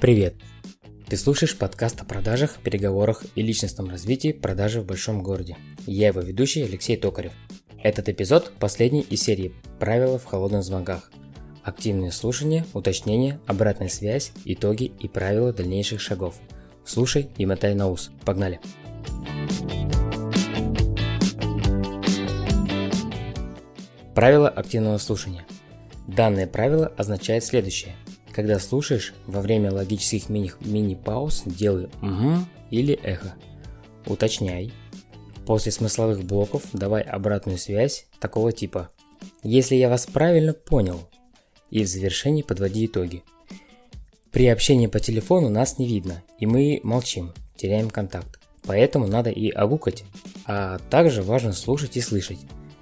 Привет! 0.00 0.36
Ты 1.08 1.16
слушаешь 1.16 1.58
подкаст 1.58 2.00
о 2.00 2.04
продажах, 2.04 2.58
переговорах 2.62 3.24
и 3.34 3.42
личностном 3.42 3.90
развитии 3.90 4.30
продажи 4.30 4.80
в 4.80 4.86
большом 4.86 5.24
городе. 5.24 5.56
Я 5.86 6.08
его 6.08 6.20
ведущий 6.20 6.62
Алексей 6.62 6.96
Токарев. 6.96 7.32
Этот 7.82 8.08
эпизод– 8.08 8.52
последний 8.60 9.00
из 9.00 9.22
серии 9.22 9.52
«Правила 9.80 10.20
в 10.20 10.24
холодных 10.24 10.62
звонках». 10.62 11.10
Активное 11.64 12.12
слушание, 12.12 12.64
уточнение, 12.74 13.40
обратная 13.48 13.88
связь, 13.88 14.30
итоги 14.44 14.84
и 14.84 15.08
правила 15.08 15.52
дальнейших 15.52 16.00
шагов. 16.00 16.36
Слушай 16.84 17.30
и 17.36 17.44
мотай 17.44 17.74
на 17.74 17.88
ус. 17.88 18.12
Погнали! 18.24 18.60
Правило 24.14 24.48
активного 24.48 24.98
слушания. 24.98 25.44
Данное 26.06 26.46
правило 26.46 26.86
означает 26.86 27.42
следующее– 27.42 27.96
когда 28.38 28.60
слушаешь, 28.60 29.14
во 29.26 29.40
время 29.40 29.72
логических 29.72 30.28
мини- 30.28 30.52
мини-пауз 30.60 31.42
делай 31.44 31.88
«угу» 32.00 32.46
или 32.70 32.94
«эхо». 33.02 33.34
Уточняй. 34.06 34.72
После 35.44 35.72
смысловых 35.72 36.22
блоков 36.22 36.62
давай 36.72 37.02
обратную 37.02 37.58
связь 37.58 38.06
такого 38.20 38.52
типа 38.52 38.90
«Если 39.42 39.74
я 39.74 39.88
вас 39.88 40.06
правильно 40.06 40.52
понял» 40.54 41.08
и 41.72 41.82
в 41.82 41.88
завершении 41.88 42.42
подводи 42.42 42.86
итоги. 42.86 43.24
При 44.30 44.46
общении 44.46 44.86
по 44.86 45.00
телефону 45.00 45.48
нас 45.48 45.78
не 45.78 45.88
видно, 45.88 46.22
и 46.38 46.46
мы 46.46 46.78
молчим, 46.84 47.32
теряем 47.56 47.90
контакт. 47.90 48.38
Поэтому 48.62 49.08
надо 49.08 49.30
и 49.30 49.50
огукать, 49.50 50.04
а 50.46 50.78
также 50.90 51.22
важно 51.22 51.52
слушать 51.52 51.96
и 51.96 52.00
слышать. 52.00 52.38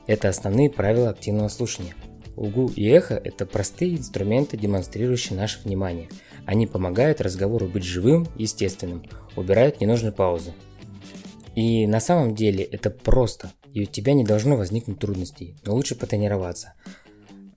Это 0.06 0.28
основные 0.28 0.68
правила 0.68 1.08
активного 1.08 1.48
слушания– 1.48 1.94
Угу 2.36 2.72
и 2.76 2.86
эхо– 2.86 3.14
это 3.24 3.46
простые 3.46 3.96
инструменты, 3.96 4.58
демонстрирующие 4.58 5.38
наше 5.38 5.60
внимание. 5.64 6.08
Они 6.44 6.66
помогают 6.66 7.20
разговору 7.22 7.66
быть 7.66 7.82
живым, 7.82 8.28
естественным, 8.36 9.04
убирают 9.36 9.80
ненужные 9.80 10.12
паузы. 10.12 10.52
И 11.54 11.86
на 11.86 11.98
самом 12.00 12.34
деле 12.34 12.62
это 12.62 12.90
просто, 12.90 13.50
и 13.72 13.82
у 13.82 13.86
тебя 13.86 14.12
не 14.12 14.24
должно 14.24 14.56
возникнуть 14.56 14.98
трудностей, 14.98 15.56
но 15.64 15.74
лучше 15.74 15.94
потренироваться. 15.94 16.74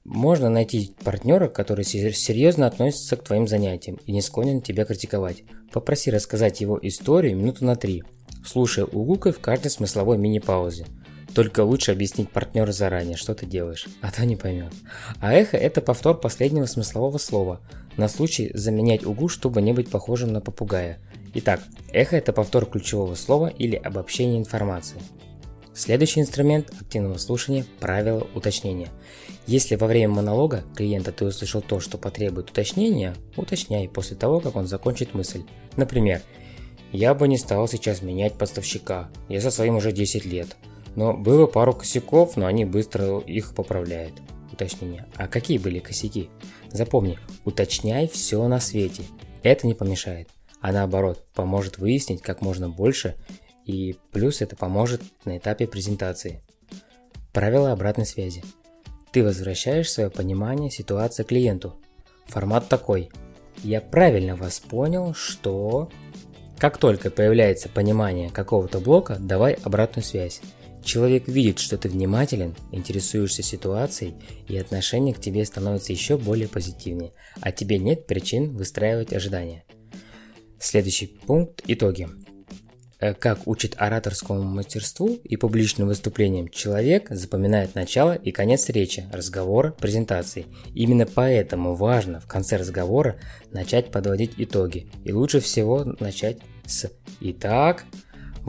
Можно 0.06 0.50
найти 0.50 0.96
партнера, 1.04 1.50
который 1.50 1.84
серьезно 1.84 2.66
относится 2.66 3.18
к 3.18 3.24
твоим 3.24 3.48
занятиям 3.48 4.00
и 4.06 4.14
не 4.14 4.22
склонен 4.22 4.62
тебя 4.62 4.86
критиковать. 4.86 5.44
Попроси 5.74 6.10
рассказать 6.10 6.62
его 6.62 6.80
историю 6.82 7.36
минуту 7.36 7.66
на 7.66 7.76
три, 7.76 8.04
слушая 8.46 8.86
угукой 8.86 9.34
в 9.34 9.40
каждой 9.40 9.70
смысловой 9.72 10.18
мини-паузе– 10.18 10.86
только 11.40 11.64
лучше 11.64 11.94
объяснить 11.94 12.30
партнеру 12.30 12.74
заранее, 12.74 13.16
что 13.16 13.34
ты 13.34 13.46
делаешь, 13.46 13.88
а 14.02 14.12
то 14.12 14.26
не 14.26 14.36
поймет. 14.36 14.74
А 15.22 15.32
эхо– 15.32 15.56
это 15.58 15.80
повтор 15.80 16.20
последнего 16.20 16.66
смыслового 16.66 17.18
слова, 17.18 17.62
на 17.96 18.10
случай 18.10 18.52
заменять 18.54 19.06
угу, 19.06 19.30
чтобы 19.30 19.62
не 19.62 19.72
быть 19.72 19.90
похожим 19.90 20.34
на 20.34 20.42
попугая. 20.42 21.00
Итак, 21.36 21.62
эхо– 21.94 22.18
это 22.18 22.34
повтор 22.34 22.66
ключевого 22.66 23.16
слова 23.16 23.48
или 23.48 23.78
обобщение 23.78 24.38
информации. 24.38 25.00
Следующий 25.74 26.20
инструмент 26.20 26.74
активного 26.78 27.18
слушания– 27.18 27.66
правило 27.80 28.28
уточнения. 28.36 28.90
Если 29.48 29.78
во 29.78 29.88
время 29.88 30.16
монолога 30.16 30.66
клиента 30.76 31.14
ты 31.14 31.24
услышал 31.24 31.62
то, 31.62 31.80
что 31.80 31.98
потребует 31.98 32.50
уточнения, 32.50 33.16
уточняй 33.38 33.88
после 33.88 34.18
того, 34.18 34.42
как 34.42 34.58
он 34.58 34.68
закончит 34.68 35.14
мысль. 35.14 35.44
Например, 35.78 36.22
«Я 36.92 37.14
бы 37.14 37.30
не 37.30 37.38
стал 37.38 37.66
сейчас 37.70 38.02
менять 38.02 38.34
поставщика, 38.34 39.10
я 39.30 39.40
со 39.40 39.52
своим 39.52 39.78
уже 39.78 39.94
10 39.94 40.26
лет, 40.26 40.58
но 40.96 41.14
было 41.14 41.46
пару 41.46 41.74
косяков, 41.74 42.38
но 42.38 42.46
они 42.46 42.66
быстро 42.66 43.20
их 43.20 43.54
поправляют. 43.56 44.14
Уточнение. 44.52 45.08
А 45.16 45.28
какие 45.28 45.58
были 45.58 45.80
косяки? 45.80 46.30
Запомни, 46.72 47.18
уточняй 47.46 48.08
все 48.08 48.48
на 48.48 48.60
свете. 48.60 49.04
Это 49.44 49.68
не 49.68 49.74
помешает, 49.74 50.30
а 50.60 50.72
наоборот, 50.72 51.26
поможет 51.34 51.78
выяснить 51.78 52.22
как 52.22 52.42
можно 52.42 52.70
больше 52.70 53.16
и 53.66 53.98
плюс 54.12 54.42
это 54.42 54.56
поможет 54.56 55.02
на 55.26 55.38
этапе 55.38 55.68
презентации. 55.68 56.42
Правила 57.32 57.72
обратной 57.72 58.08
связи. 58.08 58.44
Ты 59.12 59.24
возвращаешь 59.24 59.92
свое 59.92 60.10
понимание 60.10 60.72
ситуации 60.72 61.24
клиенту. 61.24 61.76
Формат 62.26 62.68
такой. 62.68 63.12
Я 63.64 63.82
правильно 63.82 64.36
вас 64.36 64.60
понял, 64.60 65.14
что... 65.14 65.90
Как 66.58 66.78
только 66.78 67.10
появляется 67.10 67.70
понимание 67.70 68.30
какого-то 68.30 68.80
блока, 68.80 69.18
давай 69.20 69.54
обратную 69.54 70.04
связь. 70.04 70.42
Человек 70.84 71.28
видит, 71.28 71.60
что 71.60 71.78
ты 71.78 71.90
внимателен, 71.90 72.56
интересуешься 72.72 73.44
ситуацией, 73.44 74.16
и 74.48 74.58
отношение 74.58 75.14
к 75.14 75.22
тебе 75.22 75.46
становится 75.46 75.94
еще 75.94 76.18
более 76.18 76.48
позитивнее, 76.48 77.14
а 77.42 77.52
тебе 77.52 77.78
нет 77.78 78.08
причин 78.08 78.56
выстраивать 78.56 79.14
ожидания. 79.14 79.64
Следующий 80.60 81.08
пункт– 81.08 81.62
итоги. 81.68 82.10
Э, 83.00 83.14
как 83.14 83.48
учит 83.48 83.76
ораторскому 83.78 84.44
мастерству 84.44 85.20
и 85.24 85.38
публичным 85.38 85.88
выступлениям, 85.88 86.50
человек 86.50 87.08
запоминает 87.10 87.76
начало 87.76 88.14
и 88.14 88.32
конец 88.32 88.68
речи, 88.70 89.08
разговора, 89.14 89.72
презентации. 89.72 90.48
Именно 90.74 91.06
поэтому 91.06 91.76
важно 91.76 92.20
в 92.20 92.28
конце 92.28 92.58
разговора 92.58 93.18
начать 93.52 93.92
подводить 93.92 94.34
итоги. 94.38 94.92
И 95.06 95.14
лучше 95.14 95.40
всего 95.40 95.86
начать 96.00 96.40
с 96.66 96.92
«Итак», 97.22 97.86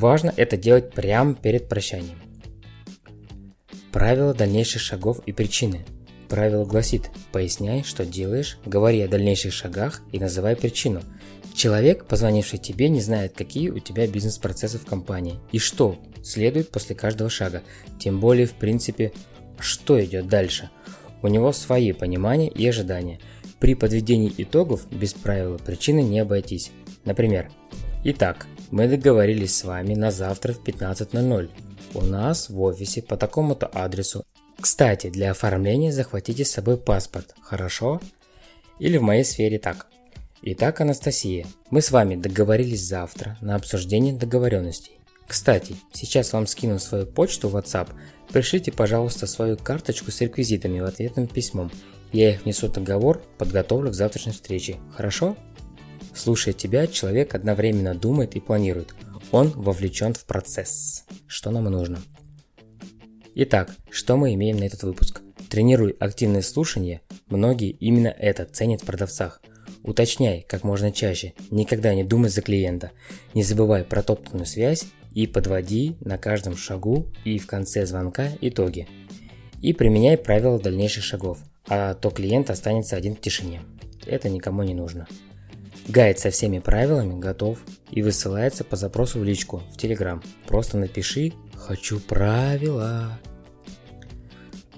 Важно 0.01 0.33
это 0.35 0.57
делать 0.57 0.95
прямо 0.95 1.35
перед 1.35 1.69
прощанием. 1.69 2.19
Правило 3.93 4.33
дальнейших 4.33 4.81
шагов 4.81 5.21
и 5.27 5.33
причины. 5.33 5.85
Правило 6.27 6.65
гласит, 6.65 7.11
поясняй, 7.33 7.83
что 7.83 8.07
делаешь, 8.07 8.57
говори 8.65 9.03
о 9.03 9.09
дальнейших 9.09 9.53
шагах 9.53 10.01
и 10.11 10.19
называй 10.19 10.57
причину. 10.57 11.03
Человек, 11.55 12.07
позвонивший 12.07 12.59
тебе, 12.59 12.89
не 12.89 13.03
знает, 13.03 13.35
какие 13.37 13.69
у 13.69 13.79
тебя 13.79 14.07
бизнес-процессы 14.07 14.79
в 14.79 14.87
компании 14.87 15.39
и 15.53 15.59
что 15.59 15.99
следует 16.23 16.71
после 16.71 16.97
каждого 16.97 17.29
шага, 17.29 17.63
тем 17.99 18.21
более, 18.21 18.47
в 18.47 18.55
принципе, 18.55 19.13
что 19.59 20.03
идет 20.03 20.29
дальше. 20.29 20.71
У 21.21 21.29
него 21.29 21.53
свои 21.53 21.93
понимания 21.93 22.49
и 22.49 22.67
ожидания. 22.67 23.21
При 23.59 23.75
подведении 23.75 24.33
итогов 24.39 24.91
без 24.91 25.13
правила 25.13 25.59
причины 25.59 26.01
не 26.01 26.21
обойтись. 26.21 26.71
Например, 27.05 27.51
итак, 28.03 28.47
мы 28.71 28.89
договорились 28.89 29.57
с 29.57 29.65
вами 29.65 29.95
на 29.95 30.11
завтра 30.11 30.53
в 30.53 30.63
15.00. 30.63 31.51
У 31.95 32.03
нас 32.03 32.49
в 32.49 32.61
офисе 32.61 33.03
по 33.03 33.17
такому-то 33.17 33.67
адресу. 33.67 34.25
Кстати, 34.61 35.11
для 35.11 35.33
оформления 35.33 35.93
захватите 35.93 36.45
с 36.45 36.53
собой 36.53 36.77
паспорт, 36.77 37.35
хорошо? 37.43 38.01
Или 38.79 38.99
в 38.99 39.03
моей 39.03 39.25
сфере 39.25 39.59
так. 39.59 39.87
Итак, 40.43 40.81
Анастасия, 40.81 41.47
мы 41.71 41.83
с 41.83 41.91
вами 41.91 42.17
договорились 42.17 42.87
завтра 42.87 43.37
на 43.41 43.57
обсуждение 43.57 44.15
договоренностей. 44.15 44.93
Кстати, 45.27 45.77
сейчас 45.93 46.33
вам 46.33 46.47
скину 46.47 46.79
свою 46.79 47.07
почту 47.07 47.49
в 47.49 47.57
WhatsApp. 47.57 47.89
Пришлите, 48.33 48.73
пожалуйста, 48.73 49.27
свою 49.27 49.57
карточку 49.57 50.11
с 50.11 50.21
реквизитами 50.21 50.81
в 50.81 50.85
ответном 50.85 51.27
письмом. 51.27 51.71
Я 52.13 52.31
их 52.31 52.45
внесу 52.45 52.69
в 52.69 52.73
договор, 52.73 53.23
подготовлю 53.39 53.91
к 53.91 53.95
завтрашней 53.95 54.33
встрече. 54.33 54.77
Хорошо? 54.97 55.37
Слушая 56.15 56.55
тебя, 56.55 56.87
человек 56.87 57.35
одновременно 57.35 57.95
думает 57.95 58.35
и 58.35 58.41
планирует. 58.41 58.95
Он 59.31 59.51
вовлечен 59.51 60.15
в 60.15 60.25
процесс. 60.25 61.05
Что 61.27 61.51
нам 61.51 61.65
нужно. 61.65 62.01
Итак, 63.35 63.75
что 63.91 64.17
мы 64.17 64.35
имеем 64.35 64.57
на 64.59 64.65
этот 64.65 64.83
выпуск? 64.83 65.23
Тренируй 65.49 65.97
активное 65.99 66.43
слушание. 66.43 67.01
Многие 67.29 67.71
именно 67.71 68.09
это 68.09 68.45
ценят 68.45 68.83
в 68.83 68.87
продавцах. 68.87 69.41
Уточняй 69.83 70.45
как 70.47 70.63
можно 70.65 70.93
чаще, 70.93 71.33
никогда 71.51 71.95
не 71.95 72.05
думай 72.05 72.29
за 72.29 72.43
клиента. 72.43 72.91
Не 73.35 73.43
забывай 73.43 73.85
про 73.85 74.03
топтанную 74.03 74.47
связь 74.47 74.85
и 75.13 75.27
подводи 75.27 75.97
на 76.01 76.19
каждом 76.19 76.57
шагу 76.57 77.07
и 77.25 77.39
в 77.39 77.47
конце 77.47 77.87
звонка 77.87 78.29
итоги. 78.41 78.87
И 79.63 79.73
применяй 79.73 80.19
правила 80.19 80.59
дальнейших 80.59 81.05
шагов, 81.05 81.39
а 81.67 81.95
то 81.95 82.11
клиент 82.11 82.51
останется 82.51 82.97
один 82.97 83.17
в 83.17 83.21
тишине. 83.21 83.63
Это 84.07 84.29
никому 84.29 84.63
не 84.63 84.75
нужно. 84.75 85.07
Гайд 85.91 86.21
со 86.21 86.31
всеми 86.31 86.61
правилами 86.61 87.19
готов 87.19 87.59
и 87.91 88.01
высылается 88.01 88.63
по 88.63 88.77
запросу 88.77 89.19
в 89.19 89.25
личку 89.25 89.65
в 89.73 89.77
Telegram. 89.77 90.23
Просто 90.47 90.79
напиши 90.79 91.33
«Хочу 91.57 91.99
правила». 91.99 93.19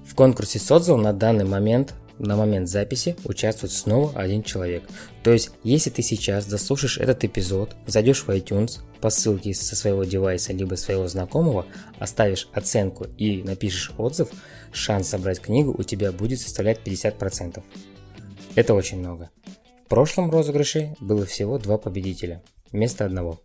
В 0.06 0.14
конкурсе 0.14 0.59
с 0.59 0.70
отзывом 0.70 1.03
на 1.03 1.12
данный 1.12 1.44
момент 1.44 1.93
на 2.19 2.35
момент 2.35 2.67
записи 2.70 3.14
участвует 3.25 3.75
снова 3.75 4.19
один 4.19 4.43
человек. 4.43 4.85
То 5.23 5.32
есть, 5.32 5.50
если 5.64 5.91
ты 5.91 6.00
сейчас 6.00 6.47
заслушаешь 6.47 6.97
этот 6.97 7.25
эпизод, 7.25 7.76
зайдешь 7.87 8.23
в 8.23 8.31
iTunes 8.31 8.79
по 9.03 9.11
ссылке 9.11 9.53
со 9.53 9.76
своего 9.76 10.05
девайса 10.05 10.55
либо 10.55 10.76
своего 10.76 11.08
знакомого, 11.08 11.67
оставишь 11.99 12.49
оценку 12.55 13.06
и 13.19 13.43
напишешь 13.43 13.93
отзыв, 13.99 14.31
шанс 14.73 15.08
собрать 15.08 15.41
книгу 15.41 15.75
у 15.76 15.82
тебя 15.82 16.11
будет 16.11 16.41
составлять 16.41 16.81
50%. 16.82 17.62
Это 18.55 18.73
очень 18.73 18.99
много 18.99 19.29
прошлом 19.93 20.31
розыгрыше 20.31 20.97
было 21.00 21.27
всего 21.27 21.59
два 21.59 21.77
победителя, 21.77 22.43
вместо 22.71 23.05
одного. 23.05 23.43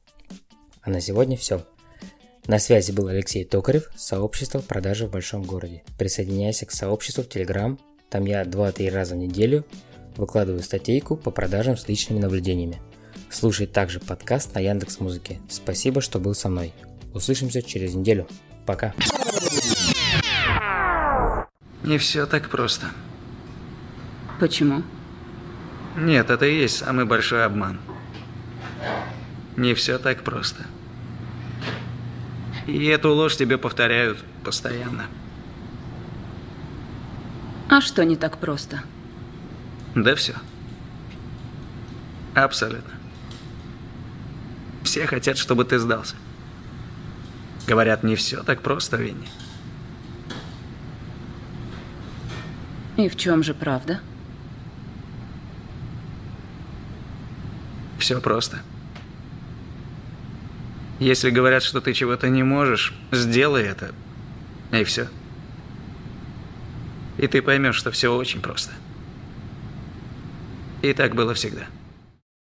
А 0.82 0.90
на 0.90 1.02
сегодня 1.02 1.36
все. 1.36 1.66
На 2.48 2.58
связи 2.58 2.94
был 2.94 3.10
Алексей 3.10 3.44
Токарев, 3.44 3.92
сообщество 3.98 4.60
продажи 4.60 5.08
в 5.08 5.12
большом 5.12 5.44
городе. 5.44 5.84
Присоединяйся 6.00 6.66
к 6.66 6.72
сообществу 6.72 7.24
в 7.24 7.28
Telegram, 7.28 7.78
там 8.10 8.24
я 8.24 8.44
2-3 8.44 8.90
раза 8.90 9.16
в 9.16 9.18
неделю 9.18 9.66
выкладываю 10.16 10.64
статейку 10.64 11.18
по 11.18 11.32
продажам 11.32 11.76
с 11.76 11.86
личными 11.90 12.22
наблюдениями. 12.22 12.82
Слушай 13.30 13.68
также 13.68 14.00
подкаст 14.00 14.56
на 14.56 14.60
Яндекс 14.60 15.02
Музыке. 15.02 15.42
Спасибо, 15.50 16.00
что 16.00 16.18
был 16.18 16.34
со 16.34 16.48
мной. 16.48 16.74
Услышимся 17.14 17.62
через 17.62 17.94
неделю. 17.94 18.26
Пока. 18.66 18.96
Не 21.84 21.98
все 21.98 22.26
так 22.26 22.50
просто. 22.50 22.86
Почему? 24.40 24.84
Нет, 25.98 26.30
это 26.30 26.46
и 26.46 26.56
есть 26.56 26.78
самый 26.78 27.06
большой 27.06 27.44
обман. 27.44 27.80
Не 29.56 29.74
все 29.74 29.98
так 29.98 30.24
просто. 30.24 30.64
И 32.68 32.86
эту 32.86 33.14
ложь 33.14 33.36
тебе 33.36 33.58
повторяют 33.58 34.24
постоянно. 34.44 35.08
А 37.68 37.82
что 37.82 38.06
не 38.06 38.16
так 38.16 38.38
просто? 38.38 38.84
Да 39.96 40.14
все. 40.14 40.36
Абсолютно. 42.36 42.94
Все 44.84 45.08
хотят, 45.08 45.40
чтобы 45.40 45.66
ты 45.66 45.80
сдался. 45.80 46.16
Говорят, 47.66 48.04
не 48.04 48.16
все 48.16 48.44
так 48.44 48.62
просто, 48.62 48.98
Винни. 48.98 49.28
И 52.98 53.10
в 53.10 53.16
чем 53.16 53.42
же 53.42 53.56
правда? 53.56 54.00
Все 58.08 58.22
просто. 58.22 58.60
Если 60.98 61.30
говорят, 61.30 61.62
что 61.62 61.82
ты 61.82 61.94
чего-то 61.94 62.30
не 62.30 62.42
можешь, 62.42 62.94
сделай 63.12 63.64
это. 63.64 63.94
И 64.72 64.86
все. 64.86 65.10
И 67.18 67.28
ты 67.28 67.42
поймешь, 67.42 67.76
что 67.76 67.92
все 67.92 68.16
очень 68.16 68.40
просто. 68.40 68.72
И 70.82 70.94
так 70.94 71.16
было 71.16 71.34
всегда. 71.34 71.66